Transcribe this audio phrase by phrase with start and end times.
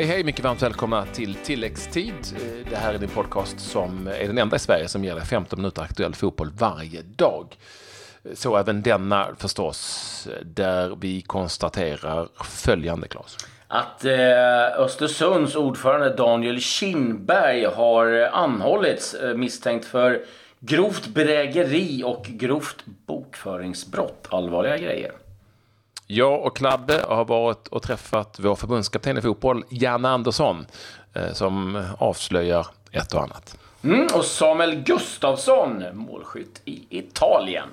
[0.00, 2.14] Hej, hej, mycket varmt välkomna till Tilläggstid.
[2.70, 5.58] Det här är din podcast som är den enda i Sverige som ger dig 15
[5.58, 7.56] minuter aktuell fotboll varje dag.
[8.34, 13.36] Så även denna förstås, där vi konstaterar följande, Claes.
[13.68, 20.24] Att eh, Östersunds ordförande Daniel Kindberg har anhållits eh, misstänkt för
[20.60, 24.26] grovt bedrägeri och grovt bokföringsbrott.
[24.30, 25.12] Allvarliga grejer.
[26.12, 30.66] Jag och Klabbe har varit och träffat vår förbundskapten i fotboll, Janne Andersson,
[31.14, 33.58] eh, som avslöjar ett och annat.
[33.82, 37.68] Mm, och Samuel Gustafsson, målskytt i Italien.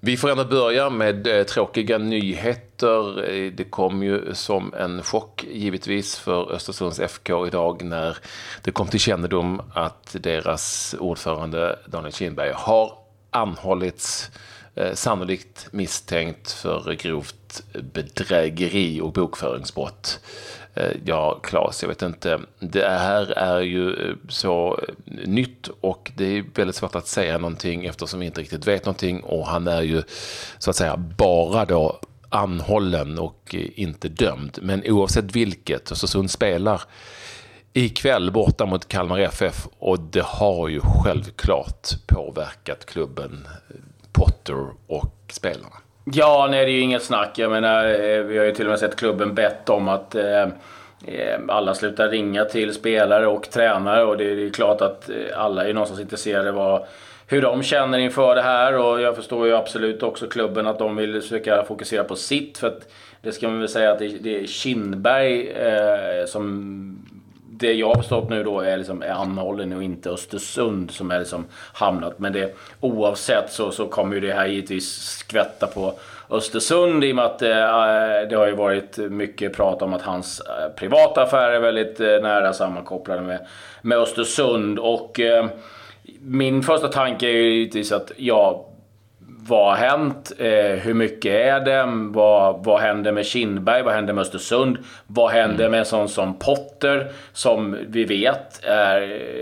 [0.00, 3.30] Vi får ändå börja med eh, tråkiga nyheter.
[3.30, 8.18] Eh, det kom ju som en chock givetvis för Östersunds FK idag när
[8.62, 12.92] det kom till kännedom att deras ordförande Daniel Kindberg har
[13.30, 14.30] anhållits
[14.76, 20.20] Eh, sannolikt misstänkt för grovt bedrägeri och bokföringsbrott.
[20.74, 22.40] Eh, ja, Claes, jag vet inte.
[22.58, 27.84] Det här är ju eh, så nytt och det är väldigt svårt att säga någonting
[27.84, 30.02] eftersom vi inte riktigt vet någonting och han är ju
[30.58, 34.58] så att säga bara då anhållen och inte dömd.
[34.62, 36.82] Men oavsett vilket, Östersund spelar
[37.72, 43.48] ikväll borta mot Kalmar FF och det har ju självklart påverkat klubben
[44.18, 45.76] Potter och spelarna.
[46.04, 47.38] Ja, nej det är ju inget snack.
[47.38, 50.42] Jag menar, eh, vi har ju till och med sett klubben bett om att eh,
[51.06, 55.16] eh, alla slutar ringa till spelare och tränare och det är ju klart att eh,
[55.36, 56.86] alla är någonstans intresserade av
[57.26, 60.96] hur de känner inför det här och jag förstår ju absolut också klubben att de
[60.96, 62.88] vill försöka fokusera på sitt för att
[63.22, 67.03] det ska man väl säga att det är Kindberg eh, som
[67.64, 71.18] det jag har förstått nu då är, liksom, är anhållen och inte Östersund som är
[71.18, 72.18] liksom hamnat.
[72.18, 75.94] Men det, oavsett så, så kommer ju det här givetvis skvätta på
[76.30, 80.02] Östersund i och med att eh, eh det har ju varit mycket prat om att
[80.02, 83.46] hans eh, privata affärer är väldigt eh, nära sammankopplade med,
[83.82, 84.78] med Östersund.
[84.78, 85.46] Och eh,
[86.20, 88.66] min första tanke är ju givetvis att ja,
[89.46, 90.32] vad har hänt?
[90.38, 91.84] Eh, hur mycket är det?
[92.12, 93.82] Vad, vad händer med Kindberg?
[93.82, 94.78] Vad händer med Östersund?
[95.06, 95.70] Vad händer mm.
[95.70, 97.12] med en sån som Potter?
[97.32, 99.00] Som vi vet är,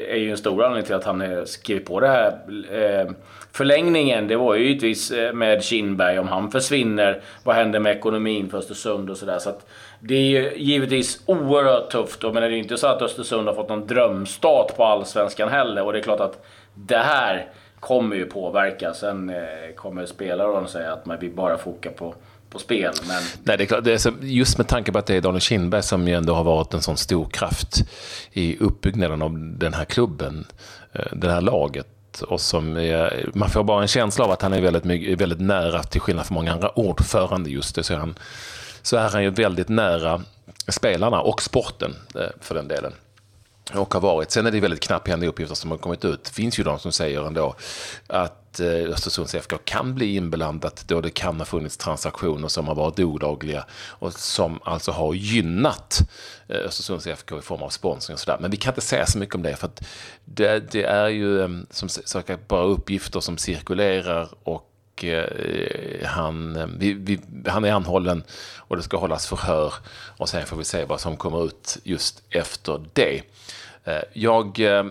[0.09, 2.39] är ju en stor anledning till att han skrivit på det här.
[2.73, 3.11] Eh,
[3.53, 6.19] förlängningen, det var ju givetvis eh, med Kindberg.
[6.19, 9.39] Om han försvinner, vad händer med ekonomin för Östersund och sådär.
[9.39, 9.53] Så
[10.01, 12.23] det är ju givetvis oerhört tufft.
[12.23, 15.85] Men det är ju inte så att Östersund har fått någon drömstart på Allsvenskan heller.
[15.85, 17.47] Och det är klart att det här
[17.83, 18.95] kommer ju påverka.
[18.95, 19.37] Sen eh,
[19.77, 22.15] kommer spelare att säga att man vill bara foka på,
[22.51, 22.93] på spel.
[23.09, 23.23] Men...
[23.43, 25.41] Nej, det är klart, det är så, just med tanke på att det är Daniel
[25.41, 27.77] Kindberg som ju ändå har varit en sån stor kraft
[28.33, 30.47] i uppbyggnaden av den här klubben,
[30.93, 32.23] eh, det här laget.
[32.29, 35.83] Och som är, man får bara en känsla av att han är väldigt, väldigt nära,
[35.83, 38.15] till skillnad från många andra ordförande just det, så är han,
[38.83, 40.23] så är han ju väldigt nära
[40.69, 42.93] spelarna och sporten eh, för den delen
[43.71, 44.31] och har varit.
[44.31, 46.25] Sen är det väldigt knapphändiga uppgifter som har kommit ut.
[46.25, 47.55] Det finns ju de som säger ändå
[48.07, 52.75] att eh, Östersunds FK kan bli inblandat då det kan ha funnits transaktioner som har
[52.75, 55.99] varit olagliga och som alltså har gynnat
[56.49, 58.39] eh, Östersunds FK i form av sponsring och sådär.
[58.41, 59.83] Men vi kan inte säga så mycket om det för att
[60.25, 66.79] det, det är ju ehm, som sagt bara uppgifter som cirkulerar och eh, han, ehm,
[66.79, 68.25] vi, vi, han är anhållen
[68.57, 69.75] och det ska hållas förhör
[70.17, 73.23] och sen får vi se vad som kommer ut just efter det.
[73.85, 74.85] Eh, jag eh,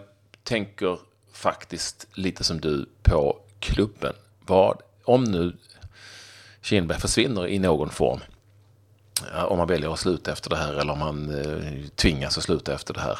[0.43, 0.99] tänker
[1.33, 4.13] faktiskt lite som du på klubben.
[4.45, 5.55] Vad, om nu
[6.61, 8.19] Kindberg försvinner i någon form,
[9.33, 11.35] eh, om man väljer att sluta efter det här eller om man
[11.95, 13.19] tvingas att sluta efter det här,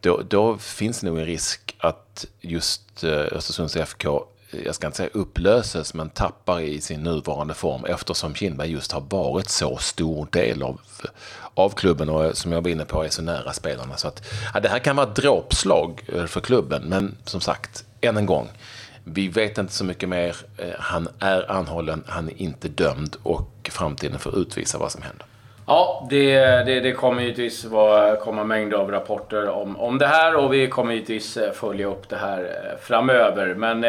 [0.00, 5.10] då, då finns det nog en risk att just Östersunds FK jag ska inte säga
[5.12, 10.62] upplöses, men tappar i sin nuvarande form eftersom Kindberg just har varit så stor del
[10.62, 10.80] av,
[11.54, 13.96] av klubben och som jag var inne på är så nära spelarna.
[13.96, 14.22] Så att,
[14.54, 18.26] ja, det här kan vara ett dråpslag eh, för klubben, men som sagt, än en
[18.26, 18.48] gång.
[19.04, 20.36] Vi vet inte så mycket mer.
[20.58, 25.26] Eh, han är anhållen, han är inte dömd och framtiden får utvisa vad som händer.
[25.66, 30.36] Ja, det, det, det kommer givetvis vara, komma mängder av rapporter om, om det här
[30.36, 33.54] och vi kommer givetvis eh, följa upp det här framöver.
[33.54, 33.84] Men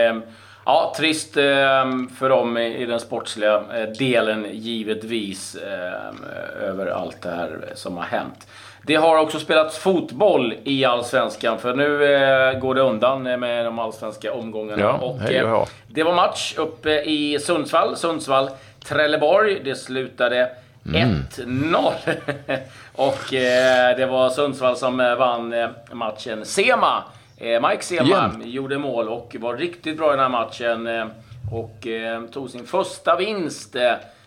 [0.72, 6.26] Ja, trist ehm, för dem i den sportsliga eh, delen givetvis ehm,
[6.62, 8.48] över allt det här som har hänt.
[8.84, 13.80] Det har också spelats fotboll i Allsvenskan för nu eh, går det undan med de
[13.80, 14.82] allsvenska omgångarna.
[14.82, 15.62] Ja, och, hej, ja.
[15.62, 17.96] Eh, det var match uppe i Sundsvall.
[17.96, 19.62] Sundsvall-Trelleborg.
[19.64, 20.50] Det slutade
[20.86, 21.24] mm.
[21.38, 21.94] 1-0.
[22.96, 23.24] och
[23.98, 25.54] det var Sundsvall som vann
[25.92, 26.46] matchen.
[26.46, 27.04] Sema
[27.42, 30.88] Mike Selman gjorde mål och var riktigt bra i den här matchen.
[30.88, 31.06] Eh,
[31.52, 33.76] och eh, tog sin första vinst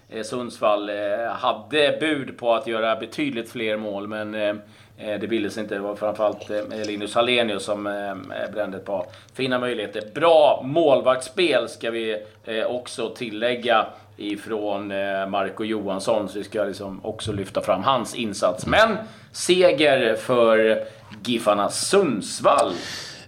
[0.09, 0.97] Eh, Sundsvall eh,
[1.31, 4.55] hade bud på att göra betydligt fler mål, men eh,
[4.97, 5.75] det ville sig inte.
[5.75, 6.49] Det var framförallt
[6.87, 7.85] Linus Hallenius som
[8.53, 10.03] brände ett par fina möjligheter.
[10.15, 12.23] Bra målvaktsspel ska vi
[12.67, 13.87] också tillägga
[14.17, 14.89] ifrån
[15.29, 16.29] Marco Johansson.
[16.29, 18.67] Så vi ska liksom också lyfta fram hans insats.
[18.67, 18.97] Men
[19.33, 20.85] seger för
[21.25, 22.73] Giffarna Sundsvall.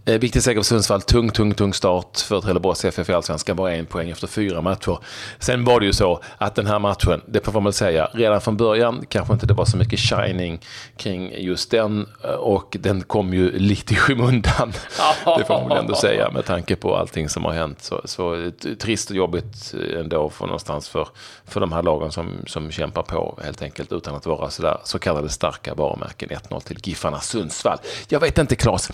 [0.09, 1.03] Eh, viktig seger för Sundsvall.
[1.03, 3.57] Tung, tung, tung start för Trelleborgs FF i Allsvenskan.
[3.57, 4.99] Bara en poäng efter fyra matcher.
[5.39, 8.41] Sen var det ju så att den här matchen, det får man väl säga, redan
[8.41, 10.61] från början kanske inte det var så mycket shining
[10.97, 12.07] kring just den.
[12.25, 14.73] Eh, och den kom ju lite i skymundan.
[15.39, 17.83] det får man väl ändå säga med tanke på allting som har hänt.
[17.83, 18.51] Så, så
[18.81, 21.09] trist och jobbigt ändå för någonstans för,
[21.45, 24.99] för de här lagen som, som kämpar på helt enkelt utan att vara sådär så
[24.99, 26.29] kallade starka varumärken.
[26.29, 27.79] 1-0 till Giffarna Sundsvall.
[28.09, 28.91] Jag vet inte Claes.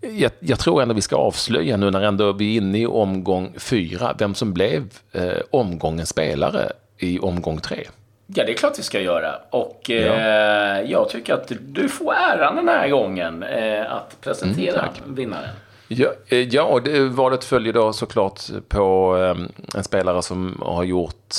[0.00, 3.54] Jag, jag tror ändå vi ska avslöja nu när ändå vi är inne i omgång
[3.58, 7.86] fyra, vem som blev eh, omgångens spelare i omgång tre.
[8.26, 9.34] Ja, det är klart vi ska göra.
[9.50, 15.14] Och eh, jag tycker att du får äran den här gången eh, att presentera mm,
[15.14, 15.50] vinnaren.
[15.88, 21.34] Ja, eh, ja, det valet följer då såklart på eh, en spelare som har gjort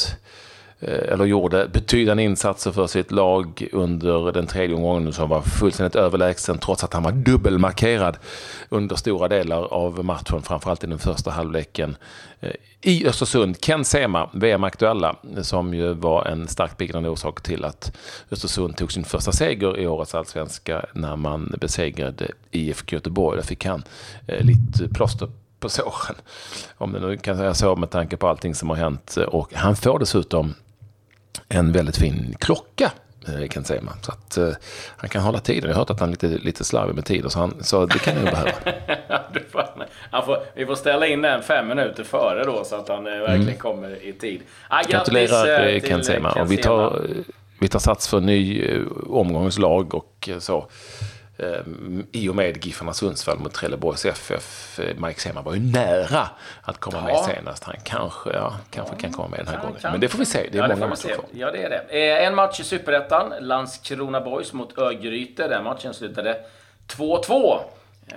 [0.82, 5.96] Eh, eller gjorde betydande insatser för sitt lag under den tredje omgången som var fullständigt
[5.96, 8.18] överlägsen trots att han var dubbelmarkerad
[8.70, 11.96] under stora delar av matchen, framförallt i den första halvleken.
[12.40, 12.52] Eh,
[12.82, 17.98] I Östersund, Ken Sema, VM-aktuella, som ju var en starkt bidragande orsak till att
[18.32, 23.38] Östersund tog sin första seger i årets allsvenska när man besegrade IFK Göteborg.
[23.38, 23.84] Där fick han
[24.28, 25.30] eh, lite plåster
[25.60, 26.16] på såren,
[26.78, 29.18] om det nu kan säga så med tanke på allting som har hänt.
[29.28, 30.54] Och han får dessutom
[31.50, 32.92] en väldigt fin klocka
[33.28, 33.98] eh, kan säga man.
[34.02, 34.54] Så att uh,
[34.98, 35.70] han kan hålla tiden.
[35.70, 38.00] Jag har hört att han är lite, lite slarvig med tiden, så, han, så det
[38.00, 38.52] kan han ju behöva.
[40.12, 43.14] han får, vi får ställa in den fem minuter före då, så att han uh,
[43.14, 43.58] verkligen mm.
[43.58, 44.42] kommer i tid.
[44.68, 46.44] Ah, Gratulerar uh, Ken Sema.
[46.44, 47.02] Vi tar,
[47.60, 48.66] vi tar sats för en ny
[49.10, 50.68] omgångslag och så.
[51.42, 51.60] Eh,
[52.12, 54.80] i och med Giffarna Sundsvall mot Trelleborgs FF.
[54.80, 56.30] Eh, Mike Sema var ju nära
[56.62, 57.04] att komma ja.
[57.04, 57.64] med senast.
[57.64, 59.82] Han kanske, ja, kanske kan komma med den här kan, gången.
[59.82, 59.92] Kan.
[59.92, 60.50] Men det får vi se.
[60.52, 61.26] Det är ja, många matcher kvar.
[61.32, 62.12] Ja, det är det.
[62.12, 63.34] Eh, en match i Superettan.
[63.40, 65.48] Landskrona Boys mot Örgryte.
[65.48, 66.38] Den matchen slutade
[66.88, 67.60] 2-2.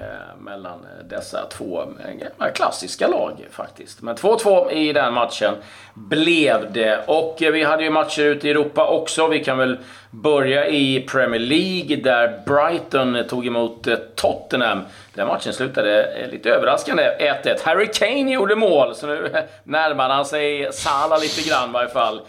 [0.00, 4.02] Eh, mellan dessa två eh, klassiska lag faktiskt.
[4.02, 5.54] Men 2-2 i den matchen
[5.94, 7.04] blev det.
[7.06, 9.28] Och eh, vi hade ju matcher ute i Europa också.
[9.28, 9.78] Vi kan väl
[10.10, 14.80] börja i Premier League där Brighton tog emot Tottenham.
[15.14, 17.02] Den matchen slutade lite överraskande
[17.42, 17.58] 1-1.
[17.64, 19.30] Harry Kane gjorde mål, så nu
[19.64, 22.20] närmar han sig Salah lite grann i varje fall.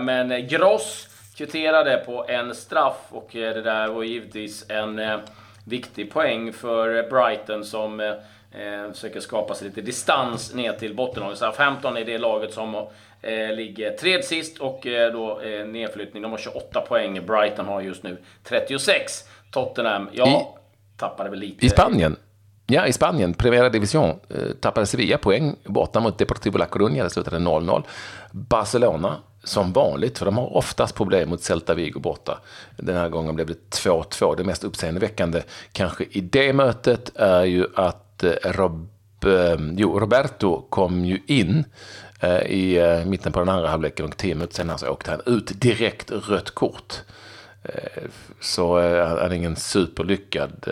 [0.00, 5.00] Men Gross kvitterade på en straff och det där var givetvis en
[5.68, 11.38] viktig poäng för Brighton som eh, eh, försöker skapa sig lite distans ner till bottenlaget.
[11.38, 12.74] Southampton är det laget som
[13.22, 16.22] eh, ligger tredje sist och eh, då eh, nedflyttning.
[16.22, 17.26] De har 28 poäng.
[17.26, 19.24] Brighton har just nu 36.
[19.50, 20.60] Tottenham, ja, I,
[20.98, 21.66] tappade väl lite.
[21.66, 22.16] I Spanien?
[22.66, 27.02] Ja, i Spanien, Primera Division, eh, tappade Sevilla poäng borta mot Deportivo La Coruña.
[27.02, 27.82] Det slutade 0-0.
[28.32, 29.16] Barcelona
[29.48, 32.40] som vanligt, för de har oftast problem mot Celta Vigo borta.
[32.76, 34.36] Den här gången blev det 2-2.
[34.36, 35.42] Det mest uppseendeväckande
[35.72, 38.88] kanske i det mötet är ju att eh, Rob,
[39.26, 41.64] eh, jo, Roberto kom ju in
[42.20, 45.60] eh, i mitten på den andra halvleken och tio minuter senare så åkte han ut
[45.60, 46.94] direkt rött kort.
[48.40, 50.66] Så han är ingen superlyckad,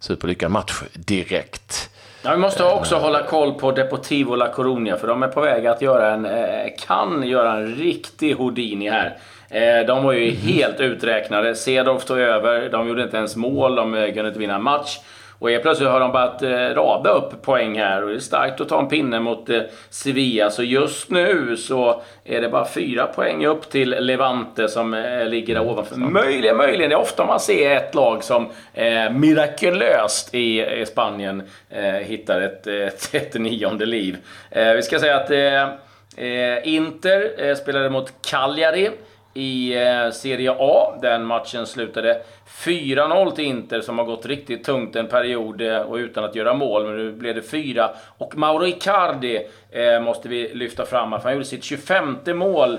[0.00, 1.90] superlyckad match direkt.
[2.26, 5.66] Ja, vi måste också hålla koll på Deportivo La Coruña för de är på väg
[5.66, 9.16] att göra en, eh, kan göra en riktig Houdini här.
[9.50, 10.36] Eh, de var ju mm.
[10.36, 11.54] helt uträknade.
[11.54, 12.68] Cedorf tog över.
[12.68, 13.74] De gjorde inte ens mål.
[13.74, 14.98] De eh, kunde inte vinna en match.
[15.38, 18.60] Och helt plötsligt har de börjat eh, rada upp poäng här och det är starkt
[18.60, 20.50] att ta en pinne mot eh, Sevilla.
[20.50, 25.54] Så just nu så är det bara fyra poäng upp till Levante som eh, ligger
[25.54, 25.96] där ovanför.
[25.96, 26.90] Möjligen, möjligen.
[26.90, 32.40] Det är ofta man ser ett lag som eh, mirakulöst i, i Spanien eh, hittar
[32.40, 34.16] ett, ett, ett nionde liv.
[34.50, 35.62] Eh, vi ska säga att eh,
[36.26, 38.90] eh, Inter eh, spelade mot Cagliari
[39.36, 40.98] i eh, Serie A.
[41.02, 45.94] Den matchen slutade 4-0 till Inter som har gått riktigt tungt en period eh, och
[45.94, 46.86] utan att göra mål.
[46.86, 47.90] Men nu blev det 4.
[48.18, 52.78] Och Mauro Icardi eh, måste vi lyfta fram för han gjorde sitt 25 mål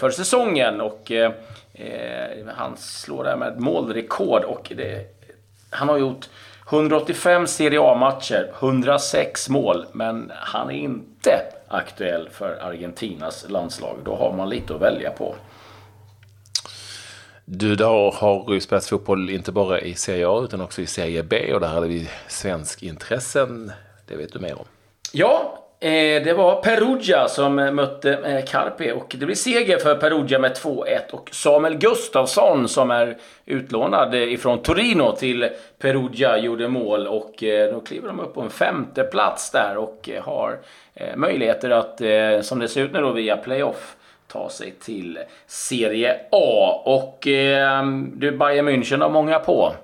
[0.00, 0.80] för säsongen.
[0.80, 1.32] Och eh,
[2.56, 4.44] han slår därmed målrekord.
[4.44, 5.04] Och det,
[5.70, 6.28] han har gjort
[6.68, 11.30] 185 Serie A-matcher, 106 mål, men han är inte
[11.68, 13.96] aktuell för Argentinas landslag.
[14.04, 15.34] Då har man lite att välja på.
[17.48, 21.22] Du då har ju spelat fotboll inte bara i Serie A utan också i Serie
[21.22, 23.72] B och där hade vi svensk intressen.
[24.08, 24.64] Det vet du mer om.
[25.12, 29.94] Ja, eh, det var Perugia som eh, mötte Carpi Carpe och det blir seger för
[29.94, 30.84] Perugia med 2-1.
[31.12, 35.48] Och Samuel Gustafsson som är utlånad ifrån Torino till
[35.78, 37.34] Perugia gjorde mål och
[37.72, 40.58] då kliver de upp på en femte plats där och har
[41.16, 42.00] möjligheter att,
[42.46, 43.95] som det ser ut nu då via playoff,
[44.28, 46.82] ta sig till Serie A.
[46.84, 49.74] Och ehm, du, Bayern München har många på.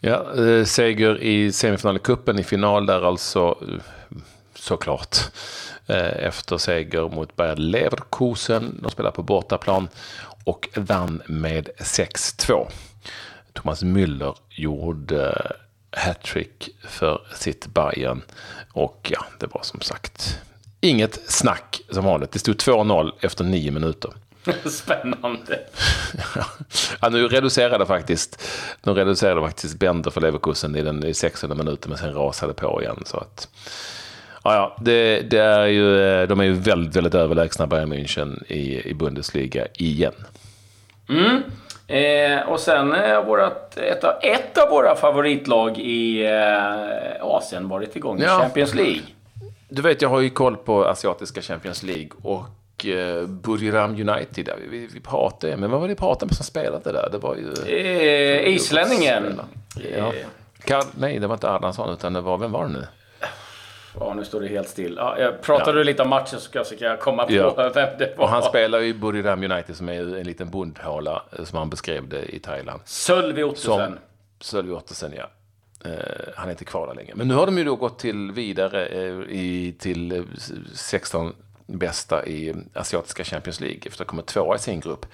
[0.00, 4.18] Ja, eh, seger i semifinal i cupen i final där alltså eh,
[4.54, 5.16] såklart.
[5.86, 8.78] Eh, efter seger mot Bayer Leverkusen.
[8.82, 9.88] De spelar på bortaplan
[10.44, 12.66] och vann med 6-2.
[13.52, 18.22] Thomas Müller gjorde eh, hattrick för sitt Bayern.
[18.72, 20.40] Och ja, det var som sagt
[20.84, 22.32] inget snack som vanligt.
[22.32, 24.10] Det stod 2-0 efter nio minuter.
[24.64, 25.58] Spännande.
[27.00, 28.42] ja, nu reducerade faktiskt,
[28.82, 32.82] nu reducerade faktiskt Bender för Leverkusen i den i 16 minuten men sen rasade på
[32.82, 33.02] igen.
[33.06, 33.48] Så att,
[34.44, 38.44] Ja, ja det, det, är ju, eh, de är ju väldigt, väldigt överlägsna Bayern München
[38.48, 40.14] i, i Bundesliga igen.
[41.08, 41.42] Mm.
[41.86, 47.96] Eh, och sen eh, vårat, ett, av, ett av våra favoritlag i eh, Asien varit
[47.96, 48.38] igång i ja.
[48.40, 49.00] Champions League.
[49.68, 54.48] Du vet, jag har ju koll på asiatiska Champions League och eh, Buriram United.
[54.60, 57.08] Vi, vi, vi pratade, men vad var det vi pratade med som spelade där?
[57.12, 57.52] Det var ju...
[57.72, 59.40] Eh, islänningen.
[59.98, 60.12] Ja.
[60.64, 62.86] Karl, nej, det var inte Arnason, utan det var, vem var det nu?
[64.00, 64.94] Ja, nu står det helt still.
[64.96, 65.76] Ja, jag pratade ja.
[65.76, 67.54] du lite om matchen så ska jag komma på ja.
[67.74, 68.24] vem det var.
[68.24, 71.70] Och han spelar ju i Buriram United som är en liten bondhåla, eh, som han
[71.70, 72.80] beskrev det i Thailand.
[72.84, 73.98] Sölvi Ottesen.
[74.40, 75.30] Sölvi Ottesen, ja.
[75.86, 75.92] Uh,
[76.36, 77.12] han är inte kvar där längre.
[77.14, 80.22] Men nu har de ju då gått till vidare uh, i, till eh,
[80.74, 81.32] 16
[81.66, 85.06] bästa i asiatiska Champions League efter att ha kommit tvåa i sin grupp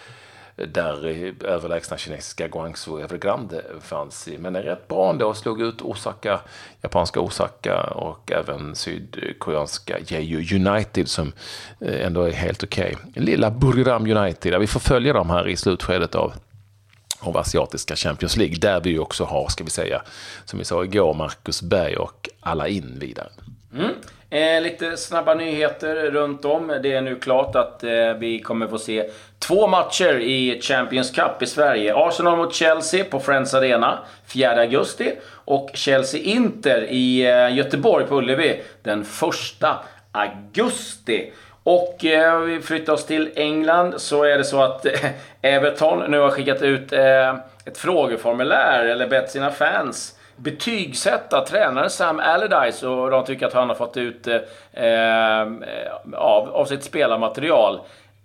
[0.57, 1.07] där
[1.45, 4.39] överlägsna kinesiska Guangzhou Evergrande fanns i.
[4.39, 6.41] Men är rätt bra ändå, slog ut Osaka,
[6.83, 11.33] japanska Osaka och även sydkoreanska Jeju United som
[11.81, 12.97] ändå är helt okej.
[13.09, 13.25] Okay.
[13.25, 16.33] Lilla Buriram United, vi får följa dem här i slutskedet av
[17.21, 20.03] av asiatiska Champions League, där vi också har, ska vi säga,
[20.45, 23.29] som vi sa igår, Marcus Berg och alla in vidare.
[23.75, 23.91] Mm.
[24.31, 26.79] Eh, lite snabba nyheter runt om.
[26.83, 31.43] Det är nu klart att eh, vi kommer få se två matcher i Champions Cup
[31.43, 31.95] i Sverige.
[31.97, 38.61] Arsenal mot Chelsea på Friends Arena 4 augusti och Chelsea-Inter i eh, Göteborg på Ullevi
[38.83, 39.09] den 1
[40.13, 41.33] augusti.
[41.65, 45.11] Och eh, vi flyttar oss till England så är det så att eh,
[45.43, 52.21] Everton nu har skickat ut eh, ett frågeformulär, eller bett sina fans betygsätta tränaren Sam
[52.21, 54.37] Allardyce och de tycker att han har fått ut eh,
[54.73, 55.47] eh
[56.15, 57.81] av, av sitt spelarmaterial.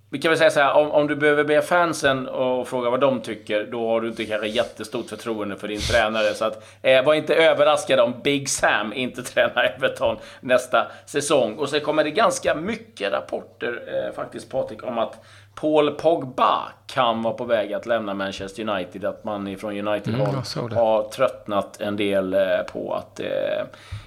[0.09, 2.99] Vi kan väl säga så här, om, om du behöver be fansen och fråga vad
[2.99, 6.33] de tycker, då har du inte kanske jättestort förtroende för din tränare.
[6.33, 11.55] Så att, eh, var inte överraskad om Big Sam inte tränar Everton nästa säsong.
[11.55, 17.23] Och så kommer det ganska mycket rapporter eh, faktiskt, Patrik, om att Paul Pogba kan
[17.23, 19.05] vara på väg att lämna Manchester United.
[19.05, 20.27] Att man ifrån United mm,
[20.71, 22.39] har tröttnat en del eh,
[22.73, 23.19] på att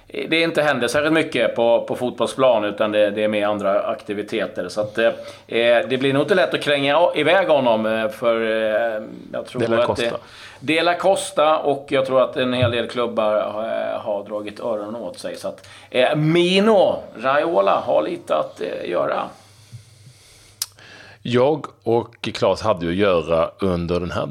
[0.09, 3.81] eh, det inte händer särskilt mycket på, på fotbollsplan utan det, det är mer andra
[3.81, 4.69] aktiviteter.
[4.69, 5.11] Så att, eh,
[5.89, 9.83] det blir nog inte lätt att kränga iväg honom eh, för eh, jag tror Dela
[9.83, 10.13] att det,
[10.59, 14.95] Dela Costa och jag tror att en hel del klubbar har, eh, har dragit öronen
[14.95, 15.35] åt sig.
[15.35, 19.23] Så att, eh, Mino Raiola har lite att eh, göra.
[21.21, 24.27] Jag och Claes hade ju att göra under den här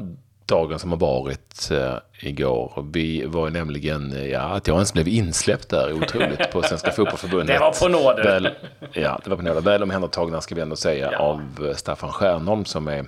[0.49, 2.87] dagen som har varit eh, igår.
[2.93, 7.47] Vi var nämligen, ja, att jag ens blev insläppt där otroligt på Svenska Fotbollförbundet.
[7.55, 8.23] det var på nåder.
[8.23, 8.49] Väl,
[8.93, 9.61] ja, det var på nåder.
[9.61, 11.17] Väl omhändertagna ska vi ändå säga ja.
[11.17, 13.05] av eh, Staffan Stjernholm som är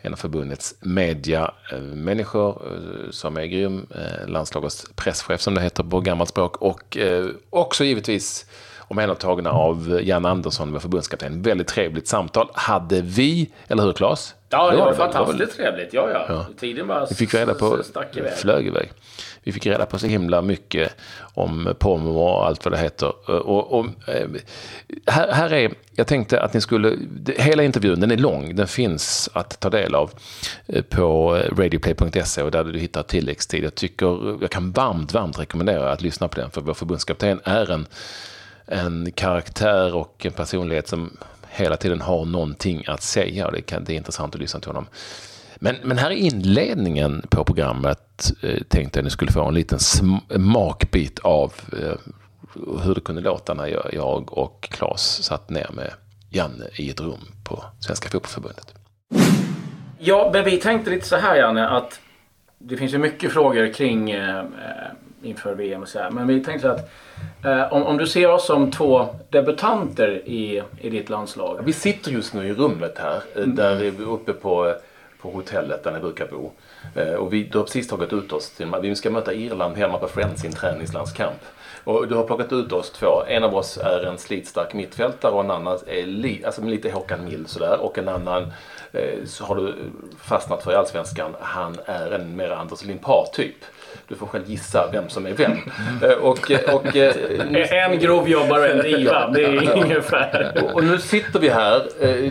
[0.00, 3.86] en av förbundets mediamänniskor eh, som är grym.
[3.94, 6.56] Eh, landslagets presschef som det heter på gammalt språk.
[6.56, 6.98] Och
[7.50, 8.46] också givetvis
[8.88, 11.42] omhändertagna av Jan Andersson, med förbundskapten.
[11.42, 14.34] Väldigt trevligt samtal hade vi, eller hur Claes?
[14.50, 15.92] Ja, det, det var, var fantastiskt det var trevligt.
[15.92, 16.24] Ja, ja.
[16.28, 16.46] ja.
[16.60, 18.32] Tiden bara vi fick reda på, stack iväg.
[18.32, 18.92] flög iväg.
[19.42, 20.94] Vi fick reda på så himla mycket
[21.34, 23.30] om Pomo och allt vad det heter.
[23.30, 24.28] Och, och, eh,
[25.06, 26.96] här, här är, jag tänkte att ni skulle,
[27.36, 30.10] hela intervjun den är lång, den finns att ta del av
[30.66, 33.64] eh, på radioplay.se och där du hittar tilläggstid.
[33.64, 37.70] Jag tycker, jag kan varmt, varmt rekommendera att lyssna på den för vår förbundskapten är
[37.70, 37.86] en
[38.70, 41.16] en karaktär och en personlighet som
[41.50, 44.68] hela tiden har någonting att säga och det, kan, det är intressant att lyssna till
[44.68, 44.86] honom.
[45.56, 49.54] Men, men här i inledningen på programmet eh, tänkte jag att ni skulle få en
[49.54, 51.98] liten smakbit av eh,
[52.82, 55.90] hur det kunde låta när jag, jag och Claes satt ner med
[56.30, 58.74] Janne i ett rum på Svenska Fotbollförbundet.
[59.98, 62.00] Ja, men vi tänkte lite så här Janne att
[62.58, 64.44] det finns ju mycket frågor kring eh,
[65.22, 66.10] inför VM och så här.
[66.10, 66.90] Men vi tänkte att
[67.44, 71.60] eh, om, om du ser oss som två debutanter i, i ditt landslag.
[71.64, 74.74] Vi sitter just nu i rummet här, eh, där vi är uppe på,
[75.22, 76.50] på hotellet där ni brukar bo.
[76.96, 79.98] Eh, Och vi du har precis tagit ut oss till, vi ska möta Irland hemma
[79.98, 81.36] på Friends i en träningslandskamp.
[81.84, 83.22] Och du har plockat ut oss två.
[83.28, 87.24] En av oss är en slitstark mittfältare och en annan är li, alltså lite Håkan
[87.24, 87.80] Mild sådär.
[87.80, 88.52] Och en annan
[88.92, 89.74] eh, så har du
[90.22, 91.36] fastnat för i Allsvenskan.
[91.40, 93.54] Han är en mer Anders Limpar-typ.
[94.08, 95.52] Du får själv gissa vem som är vem.
[96.02, 97.14] Eh, Och, och, eh,
[97.70, 99.28] En grovjobbare och en diva.
[99.28, 100.52] Det är ungefär.
[100.64, 101.82] och- och nu sitter vi här.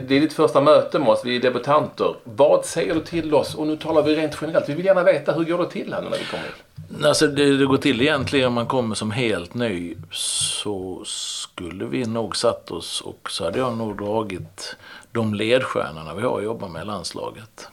[0.07, 1.21] Det är ditt första möte med oss.
[1.25, 2.15] Vi är debutanter.
[2.23, 3.55] Vad säger du till oss?
[3.55, 4.69] Och nu talar vi rent generellt.
[4.69, 7.05] Vi vill gärna veta hur går det till här nu när vi kommer in?
[7.05, 12.05] Alltså det, det går till egentligen om man kommer som helt ny så skulle vi
[12.05, 14.75] nog satt oss och så hade jag nog dragit
[15.11, 17.67] de ledstjärnorna vi har att jobba med i landslaget.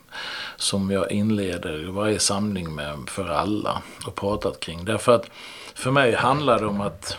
[0.56, 4.84] Som jag inleder varje samling med för alla och pratat kring.
[4.84, 5.30] Därför att
[5.74, 7.16] för mig handlar det om att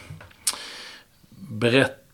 [1.38, 2.05] berätta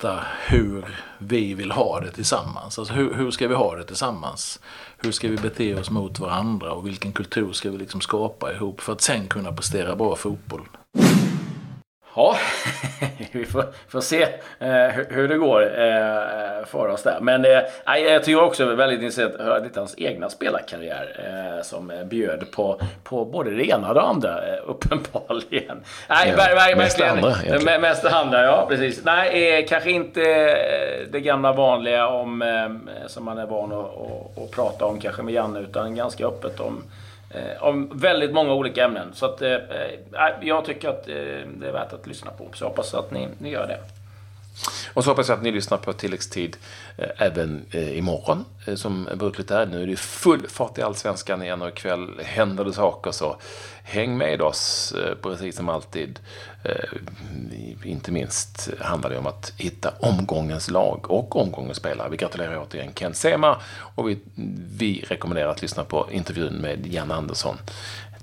[0.47, 0.85] hur
[1.17, 2.79] vi vill ha det tillsammans.
[2.79, 4.59] Alltså hur, hur ska vi ha det tillsammans?
[4.97, 8.81] Hur ska vi bete oss mot varandra och vilken kultur ska vi liksom skapa ihop
[8.81, 10.61] för att sen kunna prestera bra fotboll?
[12.15, 12.35] Ja,
[13.31, 14.23] vi får, får se
[14.59, 14.69] eh,
[15.09, 17.17] hur, det går eh, för oss där.
[17.21, 21.19] Men eh, jag tycker också det är väldigt intressant att höra lite hans egna spelarkarriär
[21.57, 25.83] eh, som eh, bjöd på, på både det ena och det andra eh, uppenbarligen.
[26.09, 27.81] Nej, Ja, ver, ver, mest det andra, egentligen.
[27.81, 29.05] Mest det andra, ja precis.
[29.05, 32.43] Nej, eh, kanske inte eh, det gamla vanliga om,
[33.07, 36.83] som man är van att prata om kanske med Janne, utan ganska öppet om
[37.33, 39.07] Eh, om väldigt många olika ämnen.
[39.13, 41.15] Så att, eh, eh, jag tycker att eh,
[41.59, 42.47] det är värt att lyssna på.
[42.53, 43.77] Så jag hoppas att ni, ni gör det.
[44.93, 46.57] Och så hoppas jag att ni lyssnar på tilläggstid
[46.97, 49.65] eh, även eh, imorgon, eh, som brukligt är.
[49.65, 53.11] Nu är det full fart i Allsvenskan igen och ikväll händer det saker.
[53.11, 53.37] Så
[53.83, 56.19] häng med oss, precis som alltid.
[57.83, 62.09] Inte minst handlar det om att hitta omgångens lag och omgångens spelare.
[62.09, 63.61] Vi gratulerar återigen Ken Sema
[63.95, 64.19] och vi,
[64.77, 67.57] vi rekommenderar att lyssna på intervjun med Jan Andersson.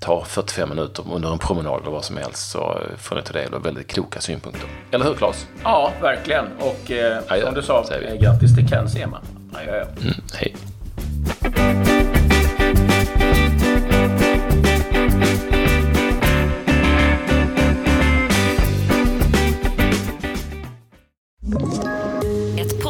[0.01, 3.55] Tar 45 minuter under en promenad eller vad som helst så får ni ta del
[3.55, 4.69] av väldigt kloka synpunkter.
[4.91, 5.47] Eller hur Claes?
[5.65, 6.45] Ja, verkligen.
[6.59, 9.21] Och eh, som du sa, eh, grattis till Ken Sema.
[9.55, 9.83] Adjö.
[9.83, 10.57] Mm, hej.